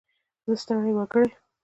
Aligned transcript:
زه 0.45 0.53
ستړی 0.61 0.91
وګړی. 0.95 1.27